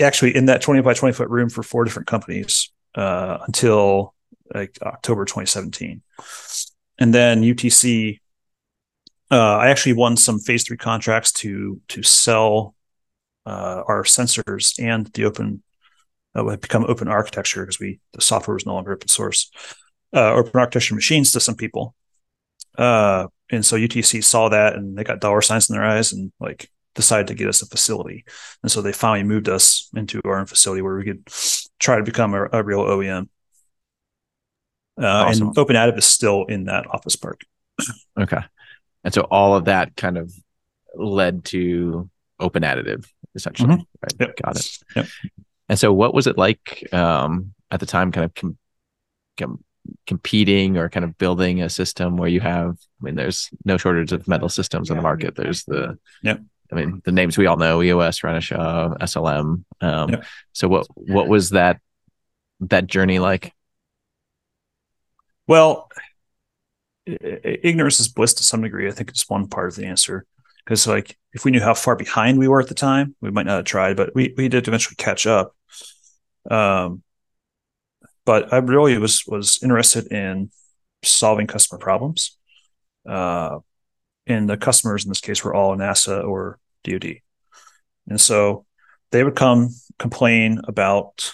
[0.00, 4.14] actually in that 20 by 20 foot room for four different companies uh, until
[4.54, 6.02] like October 2017.
[6.98, 8.20] And then UTC,
[9.30, 12.74] uh, I actually won some phase three contracts to to sell
[13.46, 15.62] uh, our sensors and the open
[16.34, 19.50] uh, have become open architecture because we the software was no longer open source.
[20.14, 21.94] Uh, open architecture machines to some people,
[22.76, 26.32] uh, and so UTC saw that and they got dollar signs in their eyes and
[26.40, 28.24] like decided to get us a facility.
[28.62, 31.26] And so they finally moved us into our own facility where we could
[31.78, 33.28] try to become a, a real OEM.
[35.00, 35.48] Uh, awesome.
[35.48, 37.42] And Open Additive is still in that office park.
[38.20, 38.40] Okay.
[39.04, 40.32] And so all of that kind of
[40.94, 43.70] led to Open Additive, essentially.
[43.70, 43.82] Mm-hmm.
[44.02, 44.14] Right?
[44.20, 44.36] Yep.
[44.42, 44.78] Got it.
[44.94, 45.06] Yep.
[45.72, 48.58] And so, what was it like um, at the time, kind of com-
[49.38, 49.64] com-
[50.06, 52.76] competing or kind of building a system where you have?
[53.00, 55.34] I mean, there's no shortage of metal systems on the market.
[55.34, 56.42] There's the yep.
[56.70, 59.64] I mean, the names we all know: EOS, Renishaw, SLM.
[59.80, 60.26] Um, yep.
[60.52, 61.80] So, what what was that
[62.60, 63.54] that journey like?
[65.46, 65.88] Well,
[67.06, 68.88] ignorance is bliss to some degree.
[68.88, 70.26] I think it's one part of the answer
[70.66, 73.46] because, like, if we knew how far behind we were at the time, we might
[73.46, 75.56] not have tried, but we we did eventually catch up.
[76.50, 77.02] Um,
[78.24, 80.50] but I really was was interested in
[81.04, 82.36] solving customer problems.
[83.06, 83.58] Uh,
[84.26, 87.16] and the customers in this case were all NASA or DoD,
[88.08, 88.64] and so
[89.10, 91.32] they would come complain about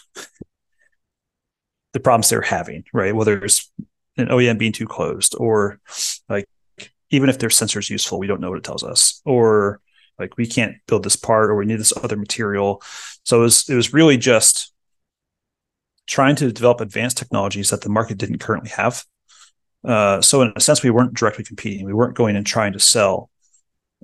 [1.92, 3.14] the problems they're having, right?
[3.14, 3.70] Whether it's
[4.16, 5.80] an OEM being too closed, or
[6.28, 6.46] like
[7.10, 9.80] even if their sensor is useful, we don't know what it tells us, or
[10.18, 12.82] like we can't build this part, or we need this other material.
[13.24, 14.72] So it was it was really just
[16.08, 19.04] trying to develop advanced technologies that the market didn't currently have.
[19.84, 21.86] Uh, so in a sense, we weren't directly competing.
[21.86, 23.30] We weren't going and trying to sell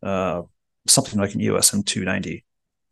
[0.03, 0.43] uh,
[0.87, 2.45] something like an EOS M290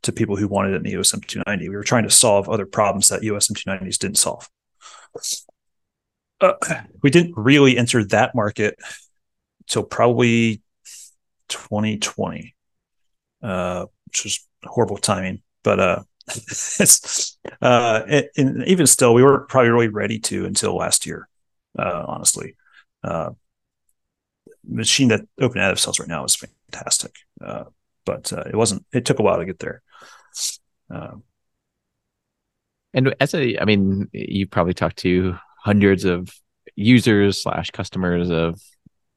[0.05, 1.61] to people who wanted an EOS M290.
[1.61, 4.49] We were trying to solve other problems that EOS M290s didn't solve.
[6.41, 6.55] Uh,
[7.03, 8.77] we didn't really enter that market
[9.61, 10.63] until probably
[11.49, 12.57] 2020,
[13.43, 15.43] uh, which was horrible timing.
[15.63, 15.79] But
[17.63, 21.29] uh, uh, and even still, we weren't probably really ready to until last year.
[21.79, 22.57] Uh, honestly,
[23.03, 23.31] uh,
[24.67, 27.65] machine that Open Additive sells right now is fantastic, uh,
[28.05, 28.85] but uh, it wasn't.
[28.93, 29.83] It took a while to get there.
[30.91, 31.23] Um,
[32.95, 36.29] and as a, I mean, you probably talked to hundreds of
[36.77, 38.61] users slash customers of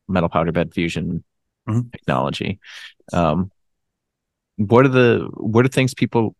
[0.07, 1.23] metal powder bed fusion
[1.67, 1.89] mm-hmm.
[1.89, 2.59] technology.
[3.11, 3.51] Um,
[4.57, 6.35] what are the what are things people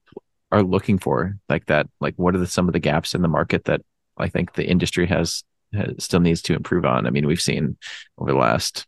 [0.56, 1.88] are looking for like that?
[2.00, 3.82] Like, what are the, some of the gaps in the market that
[4.18, 7.06] I think the industry has, has still needs to improve on?
[7.06, 7.78] I mean, we've seen
[8.18, 8.86] over the last,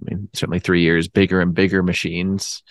[0.00, 2.62] I mean, certainly three years, bigger and bigger machines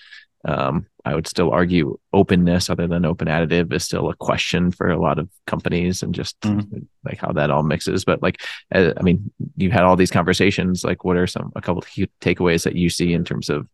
[0.45, 4.89] um, I would still argue openness, other than open additive, is still a question for
[4.89, 6.79] a lot of companies, and just mm-hmm.
[7.03, 8.05] like how that all mixes.
[8.05, 8.41] But like,
[8.73, 10.83] uh, I mean, you've had all these conversations.
[10.83, 11.87] Like, what are some a couple of
[12.21, 13.67] takeaways that you see in terms of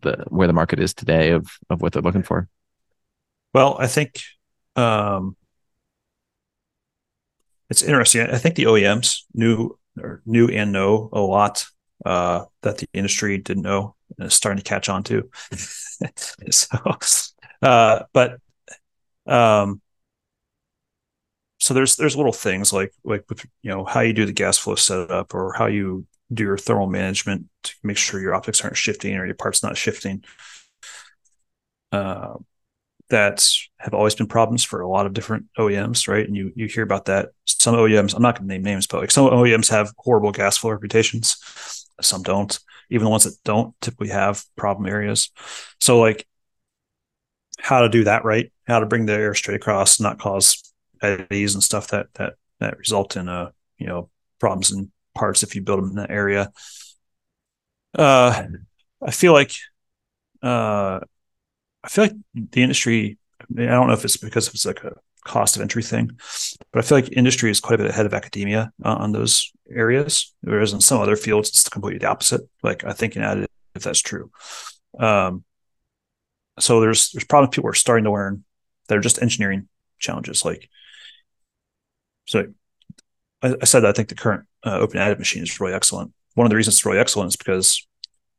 [0.00, 2.48] the where the market is today of of what they're looking for?
[3.52, 4.22] Well, I think
[4.76, 5.36] um,
[7.68, 8.22] it's interesting.
[8.22, 11.64] I think the OEMs knew or knew and know a lot
[12.04, 15.28] uh, that the industry didn't know and is starting to catch on to.
[16.50, 16.76] so,
[17.62, 18.38] uh, but
[19.26, 19.80] um,
[21.58, 23.24] so there's there's little things like like
[23.62, 26.86] you know how you do the gas flow setup or how you do your thermal
[26.86, 30.22] management to make sure your optics aren't shifting or your parts not shifting.
[31.92, 32.34] Uh,
[33.10, 33.46] that
[33.78, 36.26] have always been problems for a lot of different OEMs, right?
[36.26, 37.30] And you you hear about that.
[37.44, 40.56] Some OEMs, I'm not going to name names, but like some OEMs have horrible gas
[40.56, 41.36] flow reputations.
[42.00, 42.58] Some don't.
[42.88, 45.30] Even the ones that don't typically have problem areas.
[45.80, 46.26] So like
[47.58, 51.54] how to do that right, how to bring the air straight across, not cause eddies
[51.54, 55.62] and stuff that that that result in uh you know problems in parts if you
[55.62, 56.52] build them in that area.
[57.94, 58.44] Uh,
[59.02, 59.52] I feel like
[60.42, 61.00] uh
[61.84, 63.18] I feel like the industry.
[63.56, 66.10] I, don't know if it's because it's like a cost of entry thing,
[66.72, 69.50] but I feel like industry is quite a bit ahead of academia uh, on those
[69.70, 70.34] areas.
[70.42, 72.42] Whereas in some other fields, it's completely the opposite.
[72.62, 74.30] Like I think in additive, if that's true.
[74.98, 75.44] Um,
[76.58, 78.44] so there's there's probably people are starting to learn
[78.88, 80.44] that are just engineering challenges.
[80.44, 80.68] Like,
[82.26, 82.46] so
[83.42, 86.12] I, I said I think the current uh, open additive machine is really excellent.
[86.34, 87.86] One of the reasons it's really excellent is because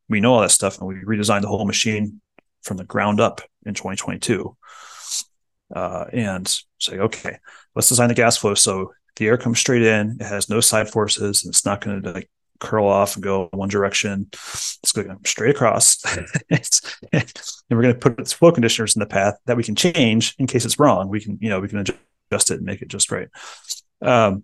[0.09, 2.21] we know all that stuff and we redesigned the whole machine
[2.61, 4.55] from the ground up in 2022.
[5.73, 7.37] Uh, and say, okay,
[7.75, 10.17] let's design the gas flow so the air comes straight in.
[10.19, 13.49] It has no side forces, and it's not going to like curl off and go
[13.51, 14.27] one direction.
[14.31, 16.03] It's going to go straight across.
[16.49, 17.33] and
[17.69, 20.65] we're going to put flow conditioners in the path that we can change in case
[20.65, 21.09] it's wrong.
[21.09, 23.27] We can, you know, we can adjust it and make it just right.
[24.01, 24.43] Um,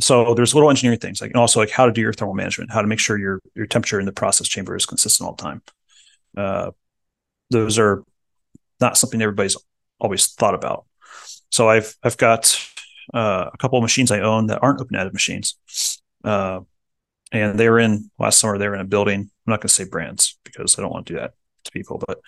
[0.00, 2.70] so there's little engineering things like, and also like how to do your thermal management,
[2.72, 5.42] how to make sure your your temperature in the process chamber is consistent all the
[5.42, 5.62] time.
[6.36, 6.70] Uh,
[7.50, 8.04] those are
[8.80, 9.56] not something everybody's
[10.00, 10.84] always thought about.
[11.50, 12.56] So I've I've got
[13.14, 15.56] uh, a couple of machines I own that aren't open additive machines,
[16.24, 16.60] uh,
[17.32, 18.58] and they were in last summer.
[18.58, 19.20] They were in a building.
[19.20, 21.32] I'm not going to say brands because I don't want to do that
[21.64, 22.20] to people, but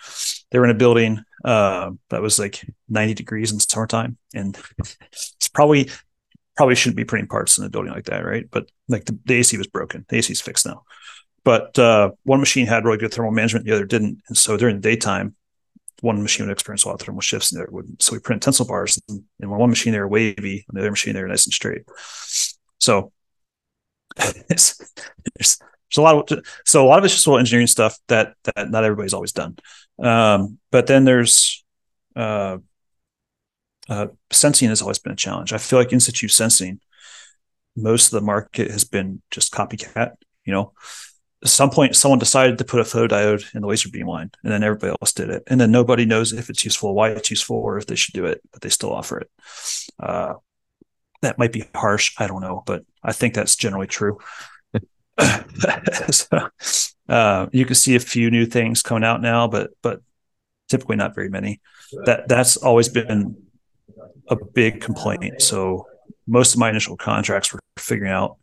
[0.49, 4.57] they were in a building uh, that was like 90 degrees in summertime, and
[5.11, 5.89] it's probably
[6.57, 8.45] probably shouldn't be printing parts in a building like that, right?
[8.51, 10.05] But like the, the AC was broken.
[10.09, 10.83] The AC is fixed now.
[11.43, 14.21] But uh, one machine had really good thermal management, the other didn't.
[14.27, 15.35] And so during the daytime,
[16.01, 18.01] one machine would experience a lot of thermal shifts, and the other wouldn't.
[18.01, 20.91] So we print tensile bars, and, and one machine they were wavy, and the other
[20.91, 21.83] machine they were nice and straight.
[22.79, 23.11] So
[24.47, 24.81] there's,
[25.35, 25.59] there's
[25.97, 28.83] a lot of so a lot of it's just little engineering stuff that that not
[28.83, 29.57] everybody's always done.
[29.99, 31.63] Um, but then there's
[32.15, 32.57] uh,
[33.89, 35.53] uh, sensing has always been a challenge.
[35.53, 36.79] I feel like in situ sensing,
[37.75, 40.13] most of the market has been just copycat.
[40.45, 40.73] You know,
[41.43, 44.51] at some point someone decided to put a photodiode in the laser beam line and
[44.51, 45.43] then everybody else did it.
[45.47, 48.25] And then nobody knows if it's useful why it's useful or if they should do
[48.25, 49.31] it but they still offer it.
[49.99, 50.35] Uh,
[51.21, 52.13] that might be harsh.
[52.17, 54.19] I don't know but i think that's generally true.
[56.11, 56.49] So,
[57.07, 60.01] uh, you can see a few new things coming out now but but
[60.71, 61.61] typically not very many.
[62.05, 63.35] That that's always been
[64.27, 65.41] a big complaint.
[65.41, 65.85] So
[66.25, 68.37] most of my initial contracts were figuring out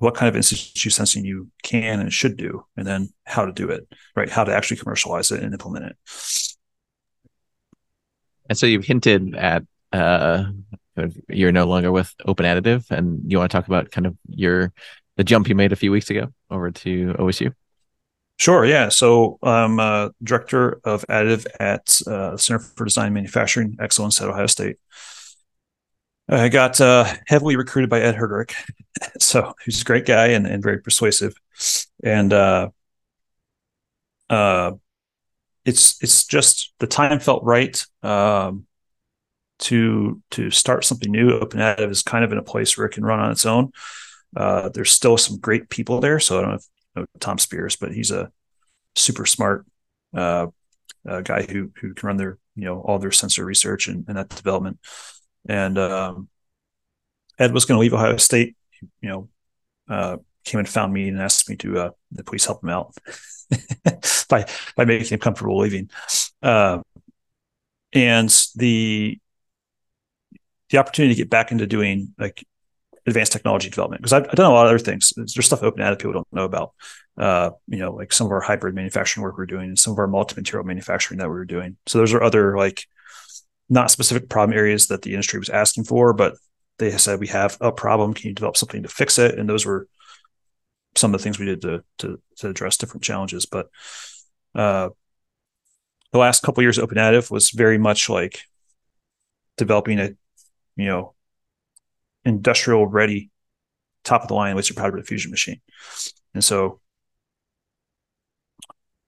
[0.00, 3.52] what kind of in situ sensing you can and should do, and then how to
[3.52, 3.86] do it,
[4.16, 4.28] right?
[4.28, 5.96] How to actually commercialize it and implement it.
[8.48, 10.44] And so you've hinted at uh,
[11.28, 14.72] you're no longer with Open Additive, and you want to talk about kind of your
[15.16, 17.52] the jump you made a few weeks ago over to OSU.
[18.38, 18.64] Sure.
[18.64, 18.88] Yeah.
[18.88, 24.46] So I'm uh, director of additive at uh, Center for Design Manufacturing Excellence at Ohio
[24.46, 24.76] State.
[26.30, 28.54] I got uh, heavily recruited by Ed Herderick,
[29.18, 31.34] so he's a great guy and, and very persuasive,
[32.04, 32.68] and uh,
[34.28, 34.72] uh,
[35.64, 38.66] it's it's just the time felt right um,
[39.60, 41.32] to to start something new.
[41.32, 43.72] Open Additive is kind of in a place where it can run on its own.
[44.36, 47.38] Uh, there's still some great people there, so I don't know, if, you know Tom
[47.38, 48.30] Spears, but he's a
[48.94, 49.66] super smart
[50.16, 50.46] uh,
[51.04, 54.28] guy who who can run their you know all their sensor research and, and that
[54.28, 54.78] development
[55.50, 56.28] and um,
[57.36, 58.56] Ed was going to leave Ohio State.
[59.02, 59.28] You know,
[59.88, 61.90] uh, came and found me and asked me to uh,
[62.24, 62.94] please help him out
[64.28, 65.90] by by making him comfortable leaving.
[66.40, 66.78] Uh,
[67.92, 69.18] and the
[70.70, 72.46] the opportunity to get back into doing like
[73.06, 75.12] advanced technology development because I've, I've, done a lot of other things.
[75.16, 76.74] There's stuff open that people don't know about.
[77.16, 79.98] Uh, you know, like some of our hybrid manufacturing work we're doing, and some of
[79.98, 81.76] our multi-material manufacturing that we were doing.
[81.86, 82.86] So those are other like
[83.70, 86.34] not specific problem areas that the industry was asking for, but
[86.78, 88.12] they said we have a problem.
[88.12, 89.38] Can you develop something to fix it?
[89.38, 89.86] And those were
[90.96, 93.46] some of the things we did to to, to address different challenges.
[93.46, 93.68] But
[94.54, 94.90] uh,
[96.12, 98.40] the last couple years, Open Additive was very much like
[99.56, 100.10] developing a
[100.76, 101.14] you know
[102.24, 103.30] industrial ready
[104.02, 105.60] top of the line laser powder bed fusion machine.
[106.34, 106.79] And so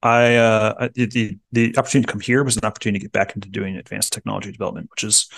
[0.02, 3.48] I uh, the the opportunity to come here was an opportunity to get back into
[3.48, 5.28] doing advanced technology development, which is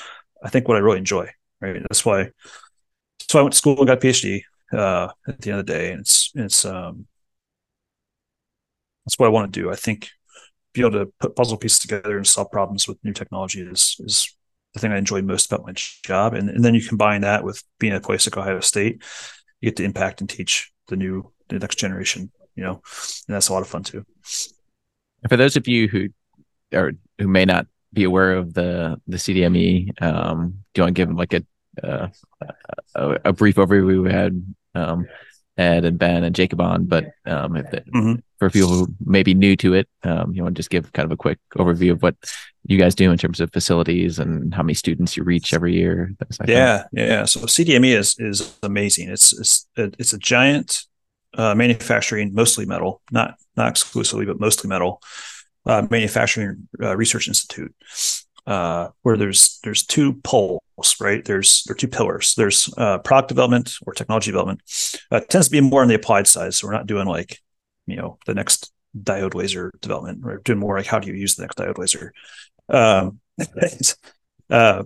[0.42, 1.30] I think what I really enjoy.
[1.60, 1.80] Right.
[1.82, 2.30] That's why.
[3.30, 5.72] So I went to school and got a PhD uh, at the end of the
[5.72, 7.06] day, and it's it's um,
[9.04, 9.70] that's what I want to do.
[9.70, 10.10] I think
[10.72, 14.34] be able to put puzzle pieces together and solve problems with new technology is is
[14.74, 16.34] the thing I enjoy most about my job.
[16.34, 19.02] And, and then you combine that with being at a place like Ohio State,
[19.60, 22.30] you get to impact and teach the new the next generation.
[22.56, 22.82] You know,
[23.28, 24.04] and that's a lot of fun too.
[25.28, 26.08] For those of you who
[26.72, 31.00] or who may not be aware of the the CDME, um, do you want to
[31.00, 31.44] give them like a
[31.82, 32.08] uh,
[32.94, 34.02] a, a, brief overview?
[34.02, 35.06] We had um,
[35.56, 38.14] Ed and Ben and Jacob on, but um, if mm-hmm.
[38.38, 41.06] for people who may be new to it, um, you want to just give kind
[41.06, 42.16] of a quick overview of what
[42.66, 46.12] you guys do in terms of facilities and how many students you reach every year.
[46.46, 47.24] yeah, yeah.
[47.24, 49.10] So CDME is is amazing.
[49.10, 50.84] It's it's it's a giant
[51.34, 55.02] uh, manufacturing, mostly metal, not not exclusively, but mostly metal
[55.66, 57.74] uh, manufacturing uh, research institute
[58.46, 60.60] uh, where there's there's two poles,
[61.00, 61.24] right?
[61.24, 62.34] There's there are two pillars.
[62.34, 64.60] There's uh, product development or technology development.
[65.10, 67.38] Uh, tends to be more on the applied side, so we're not doing like
[67.86, 70.22] you know the next diode laser development.
[70.22, 72.12] We're doing more like how do you use the next diode laser.
[72.68, 73.20] Um,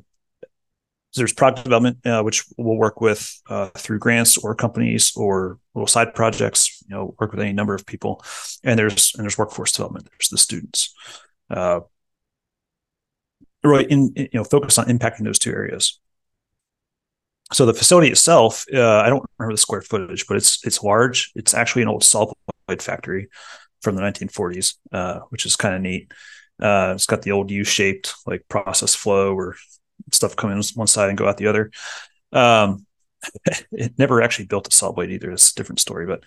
[1.16, 5.86] there's product development, uh, which we'll work with uh, through grants or companies or little
[5.86, 6.82] side projects.
[6.88, 8.22] You know, work with any number of people,
[8.62, 10.08] and there's and there's workforce development.
[10.10, 10.94] There's the students.
[11.50, 11.80] Uh,
[13.64, 15.98] really in, you know focus on impacting those two areas
[17.52, 21.32] so the facility itself uh, i don't remember the square footage but it's it's large
[21.34, 22.34] it's actually an old solenoid
[22.80, 23.28] factory
[23.82, 26.12] from the 1940s uh, which is kind of neat
[26.60, 29.56] uh, it's got the old u-shaped like process flow where
[30.12, 31.70] stuff come in one side and go out the other
[32.32, 32.86] um,
[33.72, 35.32] it never actually built a blade either.
[35.32, 36.22] It's a different story, but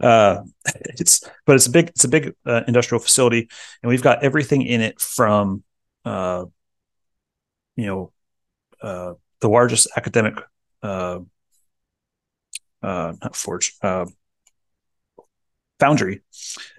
[0.00, 0.42] uh,
[0.84, 3.48] it's but it's a big it's a big uh, industrial facility,
[3.82, 5.64] and we've got everything in it from
[6.04, 6.44] uh,
[7.76, 8.12] you know,
[8.82, 10.34] uh, the largest academic,
[10.82, 11.20] uh,
[12.82, 13.76] uh, not forge,
[15.78, 16.22] foundry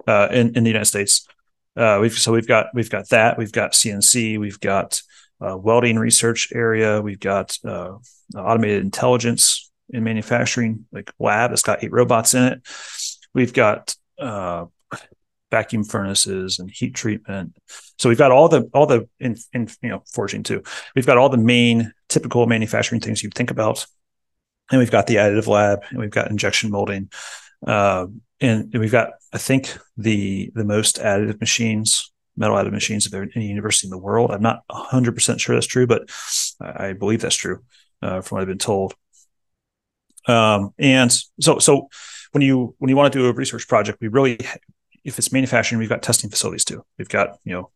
[0.07, 1.27] uh, in in the United States.
[1.75, 5.01] Uh, we've so we've got we've got that we've got CNC we've got
[5.41, 7.93] uh, welding research area we've got uh,
[8.35, 12.61] automated intelligence in manufacturing like lab that's got eight robots in it
[13.33, 14.65] we've got uh,
[15.51, 17.55] vacuum furnaces and heat treatment.
[17.97, 20.63] So we've got all the all the in, in you know forging too.
[20.95, 23.85] We've got all the main typical manufacturing things you think about,
[24.71, 27.09] and we've got the additive lab and we've got injection molding,
[27.65, 28.07] uh,
[28.39, 32.11] and we've got I think the the most additive machines.
[32.39, 34.31] Metal additive machines of any university in the world.
[34.31, 36.09] I'm not 100% sure that's true, but
[36.59, 37.63] I believe that's true
[38.01, 38.95] uh, from what I've been told.
[40.27, 41.89] Um, and so, so
[42.31, 44.37] when you when you want to do a research project, we really
[45.03, 46.83] if it's manufacturing, we've got testing facilities too.
[46.97, 47.71] We've got you know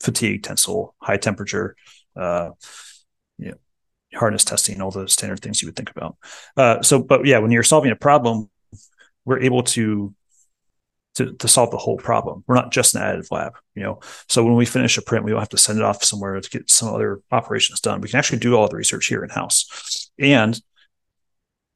[0.00, 1.76] fatigue, tensile, high temperature,
[2.16, 2.50] uh,
[3.38, 3.56] you know,
[4.14, 6.16] hardness testing, all the standard things you would think about.
[6.56, 8.50] Uh, so, but yeah, when you're solving a problem,
[9.24, 10.14] we're able to,
[11.14, 12.44] to to solve the whole problem.
[12.46, 14.00] We're not just an additive lab, you know.
[14.28, 16.50] So when we finish a print, we don't have to send it off somewhere to
[16.50, 18.00] get some other operations done.
[18.00, 20.60] We can actually do all the research here in house and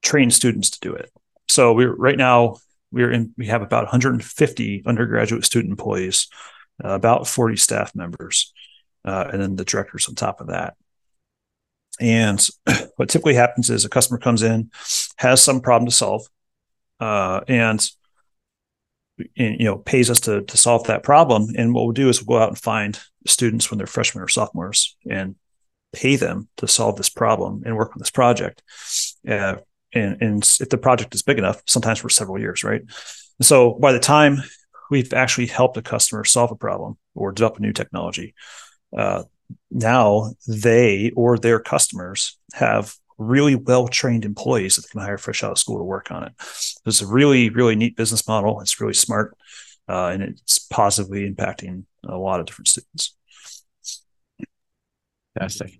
[0.02, 1.10] train students to do it.
[1.48, 2.56] So we're right now
[2.94, 6.28] we're in we have about 150 undergraduate student employees
[6.82, 8.52] uh, about 40 staff members
[9.04, 10.74] uh, and then the directors on top of that
[12.00, 12.46] and
[12.96, 14.70] what typically happens is a customer comes in
[15.16, 16.26] has some problem to solve
[17.00, 17.90] uh, and, and,
[19.34, 22.38] you know pays us to, to solve that problem and what we'll do is we'll
[22.38, 25.36] go out and find students when they're freshmen or sophomores and
[25.92, 28.62] pay them to solve this problem and work on this project
[29.28, 29.56] uh,
[29.94, 32.80] and, and if the project is big enough, sometimes for several years, right?
[32.80, 34.38] And so by the time
[34.90, 38.34] we've actually helped a customer solve a problem or develop a new technology,
[38.96, 39.24] uh,
[39.70, 45.42] now they or their customers have really well trained employees that they can hire fresh
[45.42, 46.32] out of school to work on it.
[46.86, 48.60] It's a really, really neat business model.
[48.60, 49.36] It's really smart
[49.88, 53.14] uh, and it's positively impacting a lot of different students.
[55.34, 55.78] Fantastic.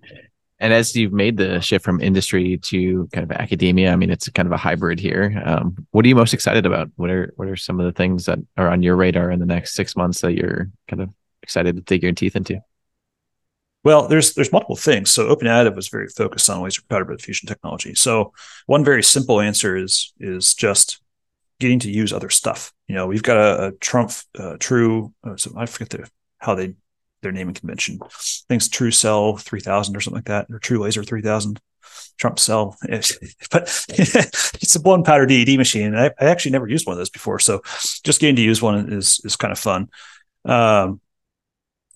[0.59, 4.29] And as you've made the shift from industry to kind of academia, I mean, it's
[4.29, 5.41] kind of a hybrid here.
[5.45, 6.89] Um, what are you most excited about?
[6.95, 9.45] What are what are some of the things that are on your radar in the
[9.45, 11.09] next six months that you're kind of
[11.43, 12.61] excited to dig your teeth into?
[13.85, 15.11] Well, there's there's multiple things.
[15.11, 17.93] So Open Additive was very focused on laser powder bed fusion technology.
[17.93, 18.33] So
[18.65, 20.99] one very simple answer is is just
[21.59, 22.73] getting to use other stuff.
[22.87, 25.13] You know, we've got a, a Trumpf uh, True.
[25.23, 26.09] Uh, so I forget the,
[26.39, 26.73] how they
[27.21, 27.99] their naming convention.
[28.49, 31.61] It's TruCell 3000 or something like that, or TruLaser 3000.
[32.19, 32.77] Trumpf Cell,
[33.51, 35.95] but it's a blown powder DED machine.
[35.95, 37.61] I, I, actually never used one of those before, so
[38.03, 39.89] just getting to use one is is kind of fun.
[40.45, 41.01] Um,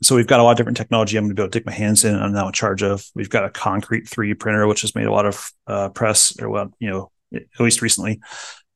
[0.01, 1.65] so we've got a lot of different technology I'm going to be able to dig
[1.65, 2.15] my hands in.
[2.15, 3.05] I'm now in charge of.
[3.15, 6.49] We've got a concrete 3D printer, which has made a lot of uh, press, or
[6.49, 8.21] well, you know, at least recently.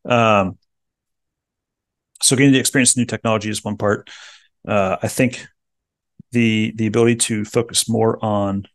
[0.05, 0.57] Um,
[2.21, 4.09] so getting to experience of new technology is one part.
[4.67, 5.45] Uh, I think
[6.31, 8.65] the the ability to focus more on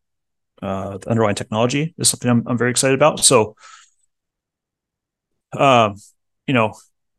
[0.62, 3.20] uh, the underlying technology is something I'm, I'm very excited about.
[3.20, 3.56] So,
[5.52, 5.96] um,
[6.46, 6.74] you know,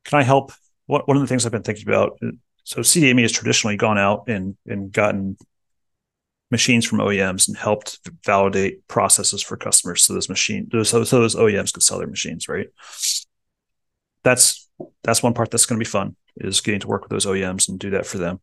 [0.05, 0.51] can I help?
[0.87, 2.19] What one of the things I've been thinking about
[2.69, 5.37] so CDME has traditionally gone out and and gotten
[6.51, 11.35] machines from OEMs and helped validate processes for customers so those machine so, so those
[11.35, 12.67] OEMs could sell their machines, right?
[14.23, 14.69] That's
[15.03, 17.69] that's one part that's going to be fun is getting to work with those OEMs
[17.69, 18.39] and do that for them.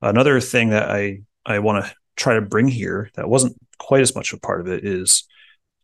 [0.00, 4.14] Another thing that I I want to try to bring here that wasn't quite as
[4.14, 5.24] much a part of it is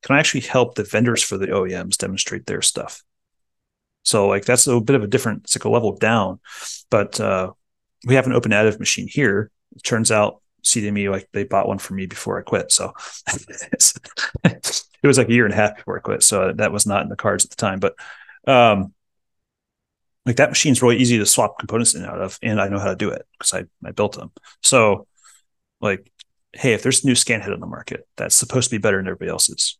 [0.02, 3.02] can I actually help the vendors for the OEMs demonstrate their stuff?
[4.04, 6.38] So like that's a bit of a different, it's like a level down,
[6.88, 7.50] but uh,
[8.06, 9.50] we have an open additive machine here.
[9.74, 12.72] It turns out CDME, like they bought one for me before I quit.
[12.72, 12.92] So
[14.44, 16.22] it was like a year and a half before I quit.
[16.22, 17.94] So that was not in the cards at the time, but,
[18.46, 18.92] um,
[20.26, 22.78] like that machine's really easy to swap components in and out of, and I know
[22.78, 24.32] how to do it because I, I built them.
[24.62, 25.06] So
[25.80, 26.10] like,
[26.54, 28.96] Hey, if there's a new scan head on the market, that's supposed to be better
[28.96, 29.76] than everybody else's.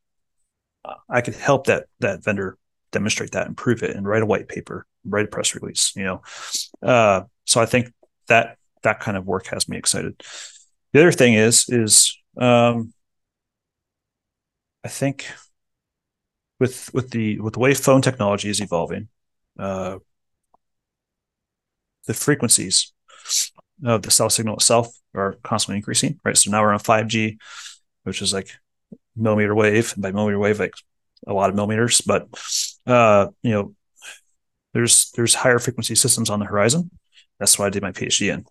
[1.09, 2.59] I could help that, that vendor
[2.91, 6.23] demonstrate that, improve it and write a white paper, write a press release, you know?
[6.83, 7.93] Uh, so I think
[8.29, 10.23] that that kind of work has me excited.
[10.93, 12.93] The other thing is is um,
[14.85, 15.27] I think
[16.61, 19.09] with with the with the way phone technology is evolving,
[19.59, 19.99] uh,
[22.07, 22.93] the frequencies
[23.85, 26.21] of the cell signal itself are constantly increasing.
[26.25, 27.39] Right, so now we're on five G,
[28.05, 28.51] which is like
[29.17, 30.75] millimeter wave, and by millimeter wave, like
[31.27, 32.01] a lot of millimeters.
[32.01, 32.29] But
[32.87, 33.75] uh, you know,
[34.73, 36.91] there's there's higher frequency systems on the horizon,
[37.39, 38.45] that's what I did my PhD in.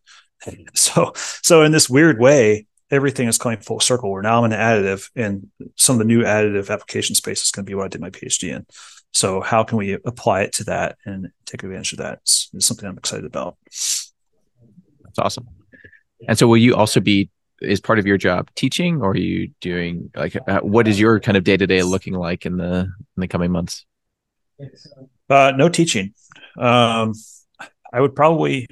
[0.74, 4.12] So, so in this weird way, everything is coming full circle.
[4.12, 7.66] Where now I'm an additive, and some of the new additive application space is going
[7.66, 8.66] to be what I did my PhD in.
[9.14, 12.20] So, how can we apply it to that and take advantage of that?
[12.24, 13.58] It's, it's something I'm excited about.
[13.66, 15.48] That's awesome.
[16.28, 17.30] And so, will you also be
[17.62, 21.20] is part of your job teaching, or are you doing like uh, what is your
[21.20, 23.86] kind of day to day looking like in the in the coming months?
[25.30, 26.14] Uh, no teaching.
[26.58, 27.14] Um,
[27.94, 28.68] I would probably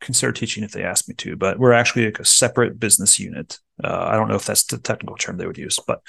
[0.00, 3.58] consider teaching if they asked me to, but we're actually like a separate business unit.
[3.82, 6.02] Uh, I don't know if that's the technical term they would use, but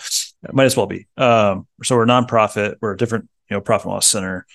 [0.44, 1.08] it might as well be.
[1.18, 2.76] Um, so we're a nonprofit.
[2.82, 4.46] We're a different, you know, profit and loss center.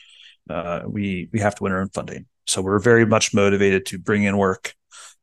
[0.49, 3.99] Uh, we we have to win our own funding, so we're very much motivated to
[3.99, 4.75] bring in work.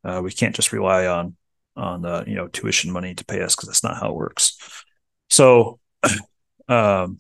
[0.04, 1.36] Uh, we can't just rely on
[1.76, 4.58] on the you know tuition money to pay us because that's not how it works.
[5.30, 7.20] So, um,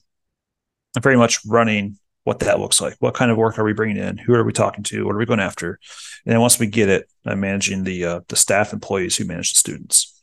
[0.96, 2.94] I'm very much running what that looks like.
[3.00, 4.18] What kind of work are we bringing in?
[4.18, 5.06] Who are we talking to?
[5.06, 5.80] What are we going after?
[6.26, 9.54] And then once we get it, I'm managing the uh, the staff employees who manage
[9.54, 10.20] the students.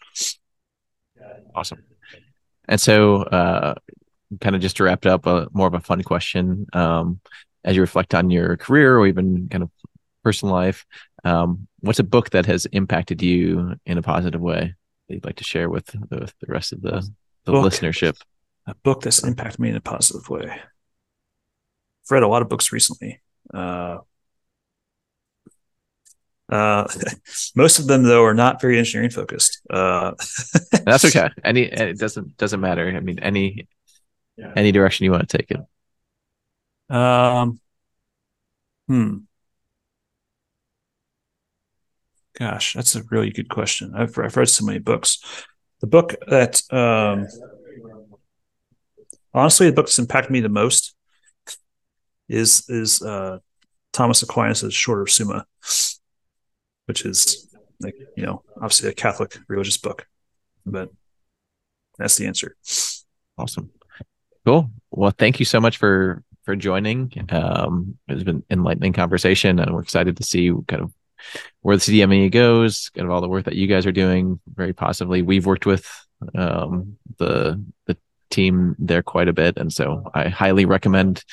[1.55, 1.83] Awesome.
[2.69, 3.75] And so, uh,
[4.43, 6.67] kind of just to wrap it up, a more of a fun question.
[6.75, 7.23] Um,
[7.65, 9.71] as you reflect on your career or even kind of
[10.23, 10.85] personal life,
[11.25, 14.75] um, what's a book that has impacted you in a positive way
[15.09, 17.01] that you'd like to share with the, with the rest of the,
[17.45, 18.21] the book, listenership?
[18.67, 20.61] A book that's impacted me in a positive way.
[22.05, 23.21] I've read a lot of books recently.
[23.53, 23.99] Uh,
[26.49, 26.87] uh,
[27.57, 29.61] most of them though are not very engineering focused.
[29.71, 30.13] Uh,
[30.85, 31.31] That's okay.
[31.43, 32.87] Any it doesn't doesn't matter.
[32.89, 33.69] I mean, any
[34.37, 34.53] yeah.
[34.57, 35.61] any direction you want to take it.
[36.95, 37.61] Um.
[38.89, 39.17] Hmm.
[42.39, 43.93] Gosh, that's a really good question.
[43.95, 45.19] I've I've read so many books.
[45.81, 47.29] The book that um,
[49.33, 50.94] honestly, the book that's impacted me the most
[52.29, 53.39] is is uh,
[53.93, 55.47] Thomas Aquinas's Shorter Summa,
[56.87, 60.07] which is like you know obviously a Catholic religious book,
[60.65, 60.91] but
[61.99, 62.57] that's the answer.
[63.39, 63.71] Awesome,
[64.45, 64.71] cool.
[64.91, 67.13] Well, thank you so much for for joining.
[67.31, 70.93] Um, it's been enlightening conversation, and we're excited to see kind of
[71.63, 74.73] where the CDME goes, kind of all the work that you guys are doing very
[74.73, 75.23] positively.
[75.23, 75.89] We've worked with
[76.35, 77.97] um, the the
[78.31, 81.25] team there quite a bit, and so I highly recommend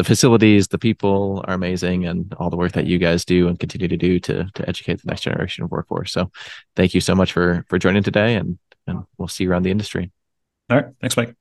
[0.00, 3.60] the facilities, the people are amazing, and all the work that you guys do and
[3.60, 6.10] continue to do to to educate the next generation of workforce.
[6.10, 6.30] So,
[6.74, 9.70] thank you so much for for joining today, and and we'll see you around the
[9.70, 10.10] industry.
[10.70, 11.39] All right, thanks, Mike.